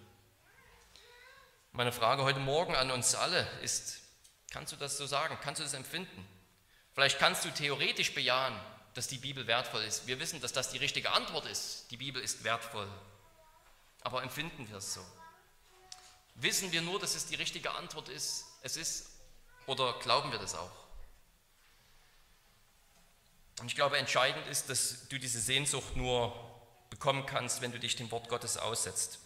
[1.72, 4.00] Meine Frage heute Morgen an uns alle ist,
[4.50, 5.38] kannst du das so sagen?
[5.42, 6.26] Kannst du das empfinden?
[6.92, 8.58] Vielleicht kannst du theoretisch bejahen,
[8.94, 10.06] dass die Bibel wertvoll ist.
[10.06, 11.90] Wir wissen, dass das die richtige Antwort ist.
[11.90, 12.88] Die Bibel ist wertvoll.
[14.00, 15.04] Aber empfinden wir es so?
[16.34, 19.10] Wissen wir nur, dass es die richtige Antwort ist, es ist,
[19.66, 20.70] oder glauben wir das auch?
[23.60, 26.32] Und ich glaube, entscheidend ist, dass du diese Sehnsucht nur
[26.90, 29.18] bekommen kannst, wenn du dich dem Wort Gottes aussetzt.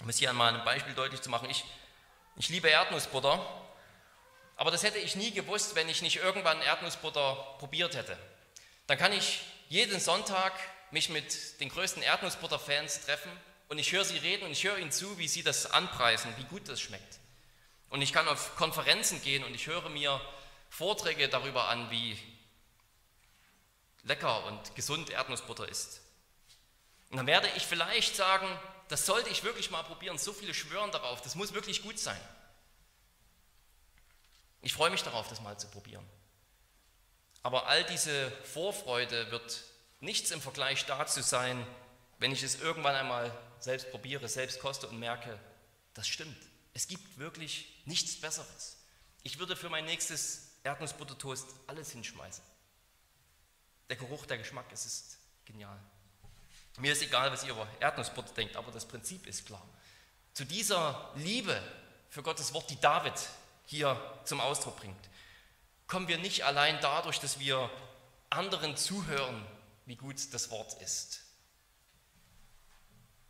[0.00, 1.64] Um es hier einmal ein Beispiel deutlich zu machen, ich,
[2.36, 3.46] ich liebe Erdnussbutter,
[4.56, 8.16] aber das hätte ich nie gewusst, wenn ich nicht irgendwann Erdnussbutter probiert hätte.
[8.86, 10.52] Dann kann ich jeden Sonntag
[10.90, 13.30] mich mit den größten Erdnussbutter-Fans treffen
[13.68, 16.44] und ich höre sie reden und ich höre ihnen zu, wie sie das anpreisen, wie
[16.44, 17.18] gut das schmeckt.
[17.90, 20.20] Und ich kann auf Konferenzen gehen und ich höre mir
[20.70, 22.18] Vorträge darüber an, wie
[24.04, 26.00] lecker und gesund Erdnussbutter ist.
[27.10, 28.48] Und dann werde ich vielleicht sagen,
[28.90, 30.18] das sollte ich wirklich mal probieren.
[30.18, 32.20] So viele schwören darauf, das muss wirklich gut sein.
[34.62, 36.04] Ich freue mich darauf, das mal zu probieren.
[37.44, 39.62] Aber all diese Vorfreude wird
[40.00, 41.64] nichts im Vergleich dazu sein,
[42.18, 45.38] wenn ich es irgendwann einmal selbst probiere, selbst koste und merke,
[45.94, 46.36] das stimmt.
[46.74, 48.76] Es gibt wirklich nichts Besseres.
[49.22, 52.42] Ich würde für mein nächstes Erdnussbuttertoast alles hinschmeißen.
[53.88, 55.80] Der Geruch, der Geschmack, es ist genial.
[56.80, 59.62] Mir ist egal, was ihr über Erdnussbutter denkt, aber das Prinzip ist klar.
[60.32, 61.60] Zu dieser Liebe
[62.08, 63.12] für Gottes Wort, die David
[63.66, 65.08] hier zum Ausdruck bringt,
[65.86, 67.70] kommen wir nicht allein dadurch, dass wir
[68.30, 69.46] anderen zuhören,
[69.84, 71.20] wie gut das Wort ist,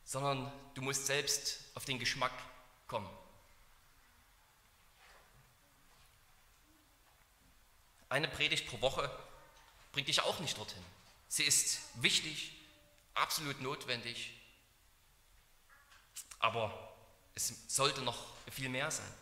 [0.05, 2.33] sondern du musst selbst auf den Geschmack
[2.87, 3.11] kommen.
[8.09, 9.11] Eine Predigt pro Woche
[9.93, 10.85] bringt dich auch nicht dorthin.
[11.29, 12.60] Sie ist wichtig,
[13.15, 14.33] absolut notwendig,
[16.39, 16.95] aber
[17.35, 18.19] es sollte noch
[18.51, 19.15] viel mehr sein.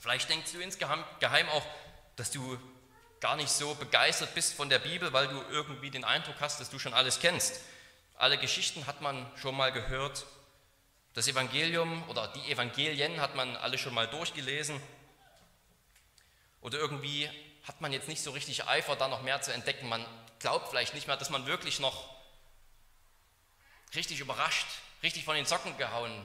[0.00, 1.66] Vielleicht denkst du insgeheim auch,
[2.16, 2.58] dass du
[3.20, 6.70] gar nicht so begeistert bist von der Bibel, weil du irgendwie den Eindruck hast, dass
[6.70, 7.60] du schon alles kennst.
[8.16, 10.26] Alle Geschichten hat man schon mal gehört.
[11.14, 14.80] Das Evangelium oder die Evangelien hat man alle schon mal durchgelesen.
[16.60, 17.28] Oder irgendwie
[17.66, 19.88] hat man jetzt nicht so richtig Eifer, da noch mehr zu entdecken.
[19.88, 20.04] Man
[20.38, 22.17] glaubt vielleicht nicht mehr, dass man wirklich noch
[23.94, 24.66] richtig überrascht,
[25.02, 26.24] richtig von den Socken gehauen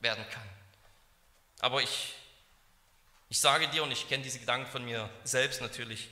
[0.00, 0.48] werden kann.
[1.60, 2.14] Aber ich,
[3.28, 6.08] ich sage dir, und ich kenne diese Gedanken von mir selbst natürlich,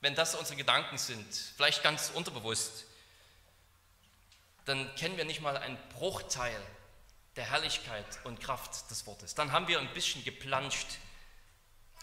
[0.00, 2.86] wenn das unsere Gedanken sind, vielleicht ganz unterbewusst,
[4.64, 6.60] dann kennen wir nicht mal einen Bruchteil
[7.36, 9.34] der Herrlichkeit und Kraft des Wortes.
[9.34, 10.98] Dann haben wir ein bisschen geplanscht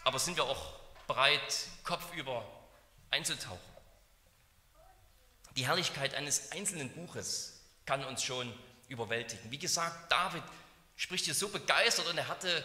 [0.08, 0.72] aber sind wir auch
[1.06, 2.42] bereit, kopfüber
[3.10, 3.58] einzutauchen?
[5.58, 9.50] Die Herrlichkeit eines einzelnen Buches kann uns schon überwältigen.
[9.50, 10.44] Wie gesagt, David
[10.94, 12.64] spricht hier so begeistert und er hatte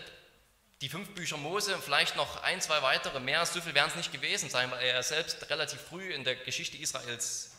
[0.79, 3.47] die fünf Bücher Mose und vielleicht noch ein, zwei weitere mehr.
[3.47, 6.77] So viel werden es nicht gewesen sein, weil er selbst relativ früh in der Geschichte
[6.77, 7.53] Israels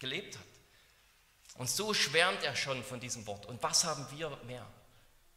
[0.00, 0.44] gelebt hat.
[1.58, 3.46] Und so schwärmt er schon von diesem Wort.
[3.46, 4.66] Und was haben wir mehr?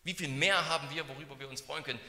[0.03, 1.99] Wie viel mehr haben wir, worüber wir uns freuen können?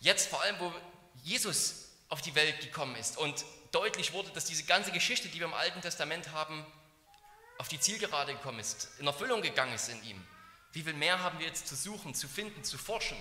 [0.00, 0.74] Jetzt vor allem, wo
[1.22, 5.46] Jesus auf die Welt gekommen ist und deutlich wurde, dass diese ganze Geschichte, die wir
[5.46, 6.64] im Alten Testament haben,
[7.58, 10.26] auf die Zielgerade gekommen ist, in Erfüllung gegangen ist in ihm.
[10.72, 13.16] Wie viel mehr haben wir jetzt zu suchen, zu finden, zu forschen?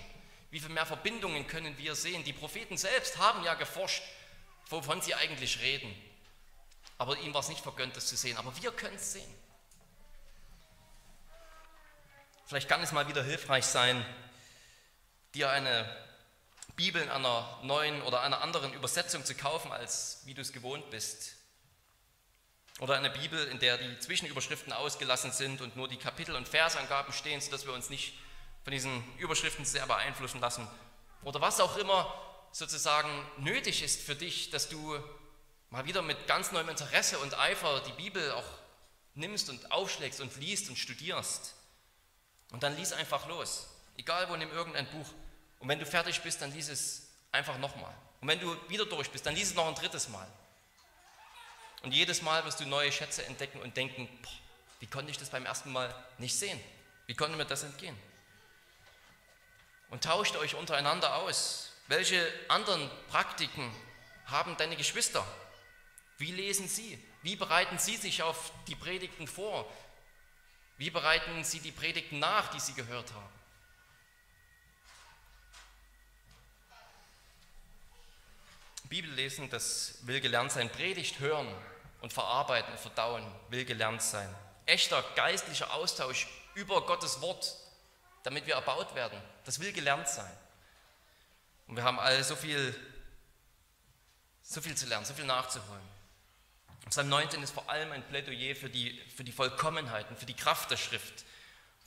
[0.52, 2.24] Wie viel mehr Verbindungen können wir sehen?
[2.24, 4.04] Die Propheten selbst haben ja geforscht,
[4.70, 5.94] wovon sie eigentlich reden.
[6.98, 8.38] Aber ihm war es nicht vergönnt, das zu sehen.
[8.38, 9.36] Aber wir können es sehen.
[12.46, 14.06] Vielleicht kann es mal wieder hilfreich sein,
[15.34, 16.11] dir eine
[16.82, 20.90] Bibel in einer neuen oder einer anderen Übersetzung zu kaufen, als wie du es gewohnt
[20.90, 21.36] bist.
[22.80, 27.14] Oder eine Bibel, in der die Zwischenüberschriften ausgelassen sind und nur die Kapitel- und Versangaben
[27.14, 28.18] stehen, sodass wir uns nicht
[28.64, 30.68] von diesen Überschriften sehr beeinflussen lassen.
[31.22, 32.12] Oder was auch immer
[32.52, 34.98] sozusagen nötig ist für dich, dass du
[35.70, 38.50] mal wieder mit ganz neuem Interesse und Eifer die Bibel auch
[39.14, 41.54] nimmst und aufschlägst und liest und studierst.
[42.52, 43.68] Und dann lies einfach los.
[43.98, 45.14] Egal wo, nimm irgendein Buch.
[45.62, 47.94] Und wenn du fertig bist, dann lies es einfach nochmal.
[48.20, 50.28] Und wenn du wieder durch bist, dann lies es noch ein drittes Mal.
[51.84, 54.32] Und jedes Mal wirst du neue Schätze entdecken und denken, boah,
[54.80, 56.60] wie konnte ich das beim ersten Mal nicht sehen?
[57.06, 57.98] Wie konnte mir das entgehen?
[59.90, 61.74] Und tauscht euch untereinander aus.
[61.88, 63.72] Welche anderen Praktiken
[64.26, 65.26] haben deine Geschwister?
[66.18, 67.04] Wie lesen sie?
[67.22, 69.72] Wie bereiten sie sich auf die Predigten vor?
[70.78, 73.41] Wie bereiten sie die Predigten nach, die sie gehört haben?
[78.92, 80.70] Bibel lesen, das will gelernt sein.
[80.70, 81.48] Predigt hören
[82.02, 84.28] und verarbeiten, verdauen, will gelernt sein.
[84.66, 87.56] Echter geistlicher Austausch über Gottes Wort,
[88.24, 90.30] damit wir erbaut werden, das will gelernt sein.
[91.68, 92.78] Und wir haben alle so viel,
[94.44, 95.88] so viel zu lernen, so viel nachzuholen.
[96.90, 100.36] Psalm 19 ist vor allem ein Plädoyer für die, für die Vollkommenheit und für die
[100.36, 101.24] Kraft der Schrift,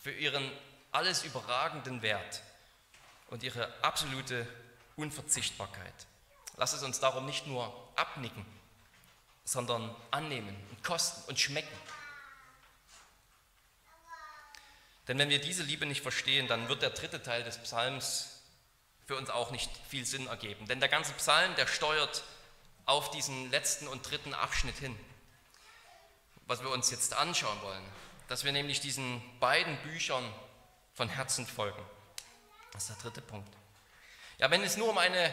[0.03, 0.51] für ihren
[0.91, 2.41] alles überragenden Wert
[3.29, 4.47] und ihre absolute
[4.97, 6.07] Unverzichtbarkeit.
[6.57, 8.45] Lass es uns darum nicht nur abnicken,
[9.45, 11.77] sondern annehmen und kosten und schmecken.
[15.09, 18.41] Denn wenn wir diese Liebe nicht verstehen, dann wird der dritte Teil des Psalms
[19.07, 20.67] für uns auch nicht viel Sinn ergeben.
[20.67, 22.25] Denn der ganze Psalm, der steuert
[22.87, 24.99] auf diesen letzten und dritten Abschnitt hin,
[26.47, 27.85] was wir uns jetzt anschauen wollen.
[28.29, 30.25] Dass wir nämlich diesen beiden Büchern
[30.95, 31.83] von Herzen folgen.
[32.73, 33.53] Das ist der dritte Punkt.
[34.39, 35.33] Ja, wenn es nur um eine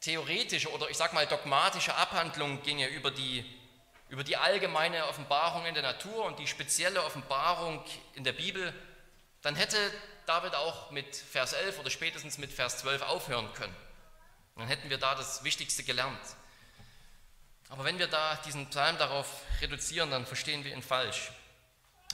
[0.00, 3.44] theoretische oder ich sage mal dogmatische Abhandlung ginge über die,
[4.08, 7.84] über die allgemeine Offenbarung in der Natur und die spezielle Offenbarung
[8.14, 8.72] in der Bibel,
[9.42, 9.76] dann hätte
[10.26, 13.74] David auch mit Vers 11 oder spätestens mit Vers 12 aufhören können.
[14.56, 16.20] Dann hätten wir da das Wichtigste gelernt.
[17.68, 21.30] Aber wenn wir da diesen Psalm darauf reduzieren, dann verstehen wir ihn falsch.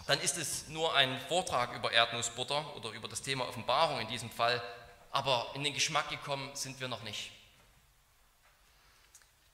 [0.06, 4.30] Dann ist es nur ein Vortrag über Erdnussbutter oder über das Thema Offenbarung in diesem
[4.30, 4.62] Fall,
[5.10, 7.30] aber in den Geschmack gekommen sind wir noch nicht.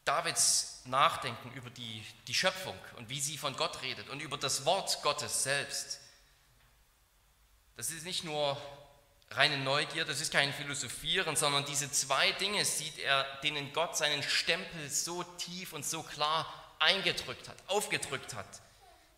[0.04, 4.64] Davids Nachdenken über die, die Schöpfung und wie sie von Gott redet und über das
[4.64, 6.00] Wort Gottes selbst,
[7.76, 8.60] das ist nicht nur
[9.30, 14.22] reine Neugier, das ist kein Philosophieren, sondern diese zwei Dinge sieht er, denen Gott seinen
[14.22, 18.60] Stempel so tief und so klar eingedrückt hat, aufgedrückt hat,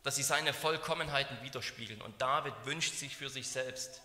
[0.03, 2.03] dass sie seine Vollkommenheiten widerspiegeln.
[2.03, 4.03] Und David wünscht sich für sich selbst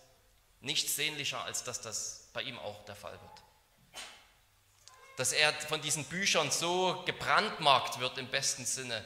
[0.61, 3.46] nichts sehnlicher, als dass das bei ihm auch der Fall wird
[5.17, 9.03] dass er von diesen Büchern so gebrandmarkt wird im besten Sinne,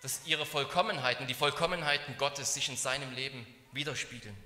[0.00, 4.36] dass ihre Vollkommenheiten, die Vollkommenheiten Gottes sich in seinem Leben widerspiegeln.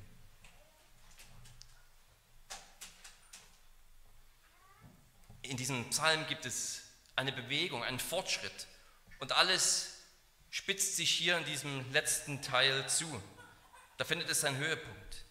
[5.42, 6.82] In diesem Psalm gibt es
[7.16, 8.66] eine Bewegung, einen Fortschritt
[9.18, 9.94] und alles
[10.50, 13.22] spitzt sich hier in diesem letzten Teil zu.
[13.98, 15.24] Da findet es seinen Höhepunkt.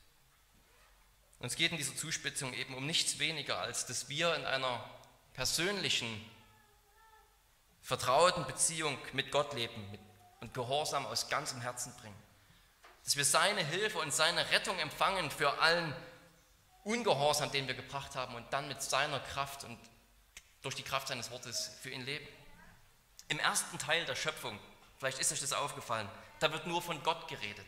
[1.40, 4.84] Und es geht in dieser Zuspitzung eben um nichts weniger, als dass wir in einer
[5.38, 6.30] persönlichen,
[7.84, 9.98] vertrauten Beziehung mit Gott leben
[10.42, 12.18] und Gehorsam aus ganzem Herzen bringen.
[13.06, 15.96] Dass wir seine Hilfe und seine Rettung empfangen für allen
[16.84, 19.78] Ungehorsam, den wir gebracht haben und dann mit seiner Kraft und
[20.64, 22.28] durch die Kraft seines Wortes für ihn leben.
[23.28, 24.58] Im ersten Teil der Schöpfung,
[24.98, 27.68] vielleicht ist euch das aufgefallen, da wird nur von Gott geredet.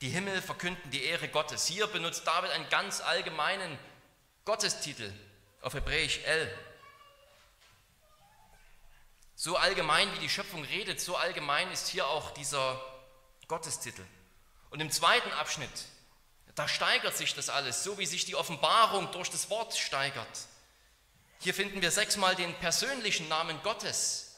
[0.00, 1.66] Die Himmel verkünden die Ehre Gottes.
[1.66, 3.78] Hier benutzt David einen ganz allgemeinen
[4.44, 5.12] Gottestitel,
[5.60, 6.58] auf Hebräisch El.
[9.34, 12.80] So allgemein wie die Schöpfung redet, so allgemein ist hier auch dieser
[13.46, 14.04] Gottestitel.
[14.70, 15.70] Und im zweiten Abschnitt,
[16.54, 20.26] da steigert sich das alles, so wie sich die Offenbarung durch das Wort steigert.
[21.40, 24.36] Hier finden wir sechsmal den persönlichen Namen Gottes.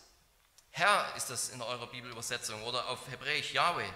[0.71, 3.89] Herr ist das in eurer Bibelübersetzung oder auf Hebräisch Yahweh.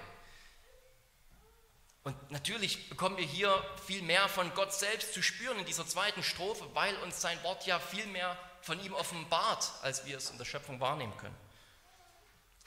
[2.05, 6.23] Und natürlich bekommen wir hier viel mehr von Gott selbst zu spüren in dieser zweiten
[6.23, 10.37] Strophe, weil uns sein Wort ja viel mehr von ihm offenbart, als wir es in
[10.37, 11.37] der Schöpfung wahrnehmen können.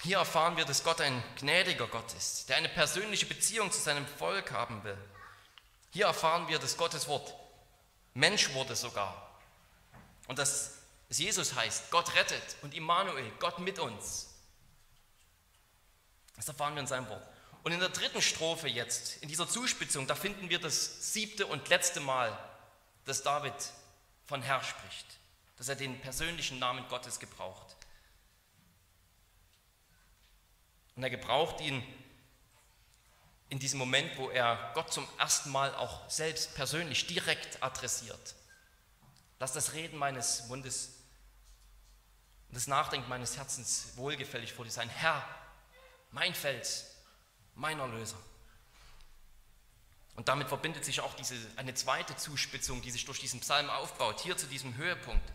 [0.02, 4.08] Hier erfahren wir, dass Gott ein gnädiger Gott ist, der eine persönliche Beziehung zu seinem
[4.08, 4.98] Volk haben will.
[5.92, 7.34] Hier erfahren wir, dass Gottes Wort
[8.14, 9.40] Mensch wurde sogar.
[10.28, 10.80] Und dass
[11.10, 14.34] es Jesus heißt, Gott rettet und Immanuel, Gott mit uns.
[16.36, 17.24] Das erfahren wir in seinem Wort.
[17.68, 21.68] Und in der dritten Strophe jetzt, in dieser Zuspitzung, da finden wir das siebte und
[21.68, 22.32] letzte Mal,
[23.04, 23.54] dass David
[24.26, 25.06] von Herr spricht,
[25.58, 27.76] dass er den persönlichen Namen Gottes gebraucht.
[30.96, 31.84] Und er gebraucht ihn
[33.50, 38.36] in diesem Moment, wo er Gott zum ersten Mal auch selbst persönlich direkt adressiert.
[39.40, 40.94] Lass das Reden meines Mundes
[42.48, 44.88] und das Nachdenken meines Herzens wohlgefällig vor dir sein.
[44.88, 45.22] Herr,
[46.12, 46.94] mein Fels,
[47.58, 48.18] mein Erlöser.
[50.16, 54.22] Und damit verbindet sich auch diese, eine zweite Zuspitzung, die sich durch diesen Psalm aufbaut,
[54.22, 55.28] hier zu diesem Höhepunkt.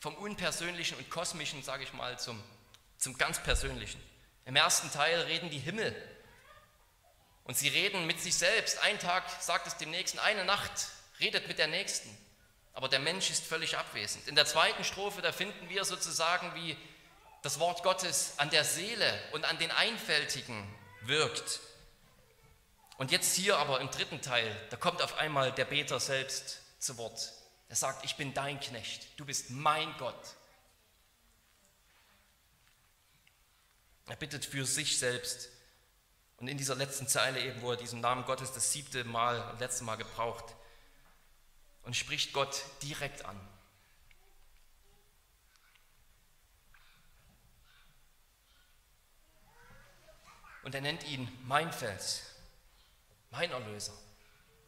[0.00, 2.42] Vom Unpersönlichen und Kosmischen, sage ich mal, zum,
[2.98, 4.02] zum ganz Persönlichen.
[4.44, 5.94] Im ersten Teil reden die Himmel
[7.44, 8.78] und sie reden mit sich selbst.
[8.80, 10.88] Ein Tag sagt es dem Nächsten, eine Nacht
[11.20, 12.10] redet mit der Nächsten.
[12.72, 14.26] Aber der Mensch ist völlig abwesend.
[14.26, 16.76] In der zweiten Strophe, da finden wir sozusagen, wie
[17.42, 20.66] das Wort Gottes an der Seele und an den Einfältigen
[21.06, 21.60] wirkt.
[22.96, 26.96] Und jetzt hier aber im dritten Teil, da kommt auf einmal der Beter selbst zu
[26.96, 27.32] Wort.
[27.68, 30.36] Er sagt, ich bin dein Knecht, du bist mein Gott.
[34.06, 35.48] Er bittet für sich selbst
[36.36, 39.84] und in dieser letzten Zeile eben, wo er diesen Namen Gottes das siebte Mal, letzte
[39.84, 40.44] Mal gebraucht
[41.84, 43.40] und spricht Gott direkt an.
[50.64, 52.22] Und er nennt ihn mein Fels,
[53.30, 53.92] mein Erlöser.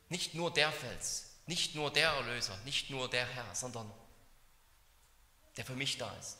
[0.08, 3.90] Nicht nur der Fels, nicht nur der Erlöser, nicht nur der Herr, sondern
[5.56, 6.38] der für mich da ist,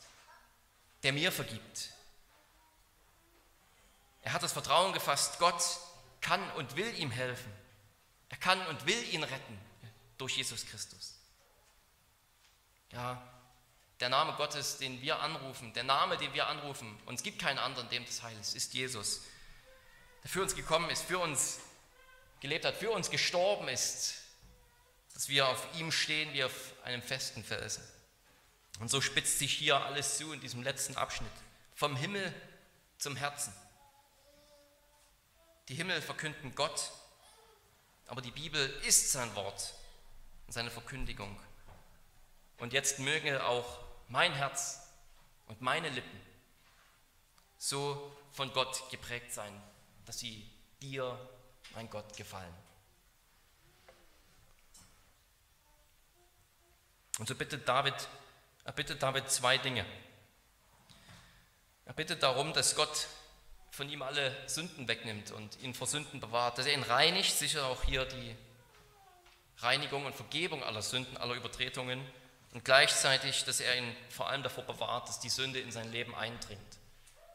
[1.02, 1.90] der mir vergibt,
[4.22, 5.62] er hat das Vertrauen gefasst, Gott
[6.20, 7.52] kann und will ihm helfen.
[8.28, 9.58] Er kann und will ihn retten
[10.18, 11.14] durch Jesus Christus.
[12.90, 13.22] Ja,
[14.00, 17.58] der Name Gottes, den wir anrufen, der Name, den wir anrufen, und es gibt keinen
[17.58, 19.22] anderen, dem das Heil ist, ist Jesus,
[20.26, 21.60] der für uns gekommen ist, für uns
[22.40, 24.22] gelebt hat, für uns gestorben ist,
[25.14, 27.84] dass wir auf ihm stehen wie auf einem festen Felsen.
[28.80, 31.30] Und so spitzt sich hier alles zu in diesem letzten Abschnitt,
[31.76, 32.34] vom Himmel
[32.98, 33.54] zum Herzen.
[35.68, 36.90] Die Himmel verkünden Gott,
[38.08, 39.74] aber die Bibel ist sein Wort
[40.48, 41.40] und seine Verkündigung.
[42.58, 44.80] Und jetzt möge auch mein Herz
[45.46, 46.20] und meine Lippen
[47.58, 49.62] so von Gott geprägt sein,
[50.06, 50.48] dass sie
[50.80, 51.18] dir,
[51.74, 52.54] mein Gott, gefallen.
[57.18, 57.94] Und so bittet David,
[58.64, 59.84] er bittet David zwei Dinge.
[61.84, 63.06] Er bittet darum, dass Gott
[63.70, 67.66] von ihm alle Sünden wegnimmt und ihn vor Sünden bewahrt, dass er ihn reinigt, sicher
[67.66, 68.36] auch hier die
[69.58, 72.04] Reinigung und Vergebung aller Sünden, aller Übertretungen
[72.52, 76.14] und gleichzeitig, dass er ihn vor allem davor bewahrt, dass die Sünde in sein Leben
[76.14, 76.78] eindringt.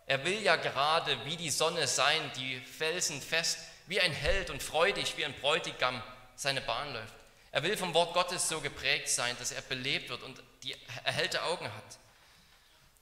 [0.05, 4.61] Er will ja gerade wie die Sonne sein, die Felsen fest, wie ein Held und
[4.61, 6.01] freudig, wie ein Bräutigam
[6.35, 7.13] seine Bahn läuft.
[7.51, 11.43] Er will vom Wort Gottes so geprägt sein, dass er belebt wird und die erhellte
[11.43, 11.99] Augen hat.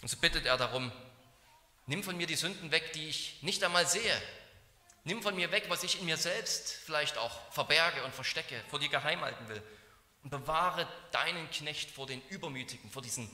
[0.01, 0.91] Und so bittet er darum,
[1.89, 4.21] Nimm von mir die Sünden weg, die ich nicht einmal sehe.
[5.05, 8.77] Nimm von mir weg, was ich in mir selbst vielleicht auch verberge und verstecke, vor
[8.77, 9.59] dir geheim halten will.
[10.21, 13.27] Und bewahre deinen Knecht vor den Übermütigen, vor diesen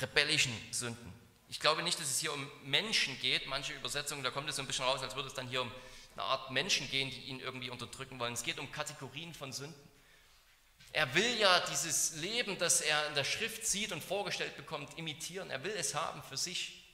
[0.00, 1.12] rebellischen Sünden.
[1.48, 3.46] Ich glaube nicht, dass es hier um Menschen geht.
[3.46, 5.72] Manche Übersetzungen, da kommt es so ein bisschen raus, als würde es dann hier um
[6.12, 8.34] eine Art Menschen gehen, die ihn irgendwie unterdrücken wollen.
[8.34, 9.88] Es geht um Kategorien von Sünden.
[10.92, 15.50] Er will ja dieses Leben, das er in der Schrift sieht und vorgestellt bekommt, imitieren.
[15.50, 16.84] Er will es haben für sich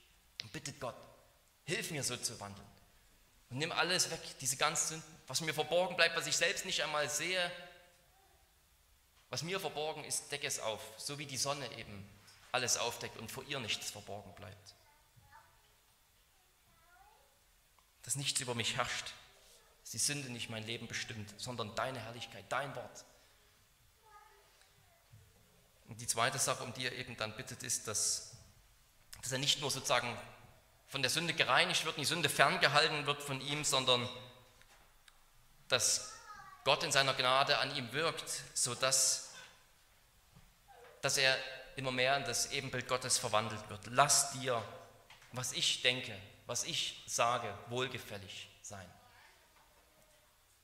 [0.42, 0.96] und bittet Gott,
[1.64, 2.66] hilf mir so zu wandeln.
[3.50, 6.82] Und nimm alles weg, diese ganzen Sünden, was mir verborgen bleibt, was ich selbst nicht
[6.82, 7.50] einmal sehe.
[9.30, 12.08] Was mir verborgen ist, decke es auf, so wie die Sonne eben
[12.54, 14.74] alles aufdeckt und vor ihr nichts verborgen bleibt.
[18.02, 19.12] Dass nichts über mich herrscht,
[19.82, 23.04] dass die Sünde nicht mein Leben bestimmt, sondern deine Herrlichkeit, dein Wort.
[25.88, 28.36] Und die zweite Sache, um die er eben dann bittet, ist, dass,
[29.20, 30.16] dass er nicht nur sozusagen
[30.86, 34.08] von der Sünde gereinigt wird die Sünde ferngehalten wird von ihm, sondern
[35.68, 36.12] dass
[36.62, 39.34] Gott in seiner Gnade an ihm wirkt, sodass
[41.02, 41.36] dass er
[41.76, 43.86] immer mehr in das Ebenbild Gottes verwandelt wird.
[43.86, 44.62] Lass dir,
[45.32, 46.16] was ich denke,
[46.46, 48.88] was ich sage, wohlgefällig sein.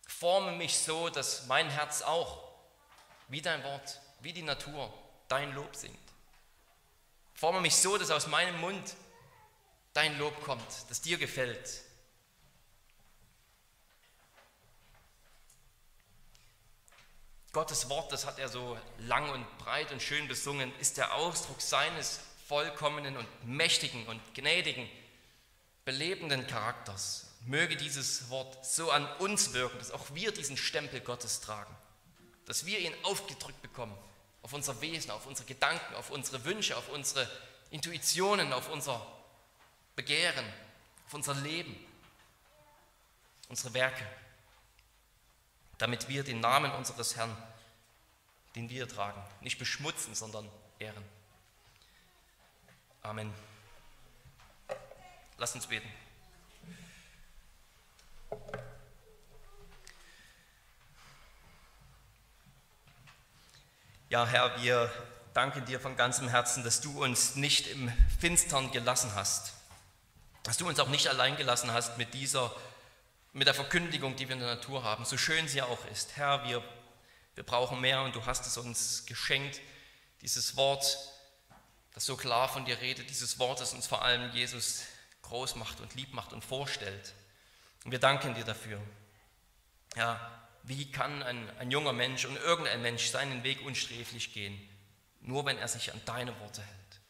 [0.06, 2.50] Forme mich so, dass mein Herz auch,
[3.28, 4.92] wie dein Wort, wie die Natur,
[5.28, 5.96] dein Lob singt.
[7.34, 8.94] Forme mich so, dass aus meinem Mund
[9.94, 11.82] dein Lob kommt, das dir gefällt.
[17.52, 21.60] Gottes Wort, das hat er so lang und breit und schön besungen, ist der Ausdruck
[21.60, 24.88] seines vollkommenen und mächtigen und gnädigen,
[25.84, 27.26] belebenden Charakters.
[27.46, 31.74] Möge dieses Wort so an uns wirken, dass auch wir diesen Stempel Gottes tragen,
[32.44, 33.96] dass wir ihn aufgedrückt bekommen
[34.42, 37.28] auf unser Wesen, auf unsere Gedanken, auf unsere Wünsche, auf unsere
[37.70, 39.04] Intuitionen, auf unser
[39.96, 40.44] Begehren,
[41.06, 41.76] auf unser Leben,
[43.48, 44.06] unsere Werke,
[45.80, 47.34] damit wir den Namen unseres Herrn,
[48.54, 50.46] den wir tragen, nicht beschmutzen, sondern
[50.78, 51.02] ehren.
[53.02, 53.32] Amen.
[55.38, 55.88] Lass uns beten.
[64.10, 64.92] Ja, Herr, wir
[65.32, 69.54] danken dir von ganzem Herzen, dass du uns nicht im Finstern gelassen hast,
[70.42, 72.54] dass du uns auch nicht allein gelassen hast mit dieser,
[73.32, 76.16] mit der Verkündigung, die wir in der Natur haben, so schön sie auch ist.
[76.16, 76.62] Herr, wir,
[77.34, 79.60] wir brauchen mehr und du hast es uns geschenkt,
[80.22, 80.98] dieses Wort,
[81.94, 84.82] das so klar von dir redet, dieses Wort, das uns vor allem Jesus
[85.22, 87.14] groß macht und lieb macht und vorstellt.
[87.84, 88.80] Und wir danken dir dafür.
[89.96, 90.20] Ja,
[90.62, 94.60] wie kann ein, ein junger Mensch und irgendein Mensch seinen Weg unsträflich gehen?
[95.20, 97.00] Nur wenn er sich an deine Worte hält.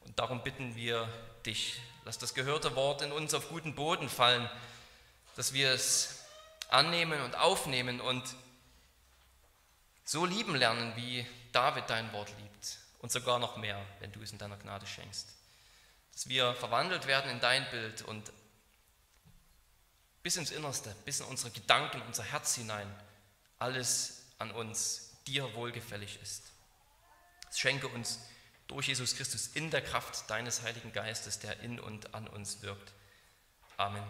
[0.00, 1.08] Und darum bitten wir
[1.44, 4.48] dich, lass das gehörte Wort in uns auf guten Boden fallen,
[5.36, 6.24] dass wir es
[6.68, 8.24] annehmen und aufnehmen und
[10.04, 14.32] so lieben lernen, wie David dein Wort liebt und sogar noch mehr, wenn du es
[14.32, 15.28] in deiner Gnade schenkst.
[16.12, 18.32] Dass wir verwandelt werden in dein Bild und
[20.22, 22.92] bis ins Innerste, bis in unsere Gedanken, unser Herz hinein,
[23.58, 26.42] alles an uns dir wohlgefällig ist.
[27.54, 28.20] Schenke uns
[28.66, 32.92] durch Jesus Christus in der Kraft deines Heiligen Geistes, der in und an uns wirkt.
[33.76, 34.04] Amen.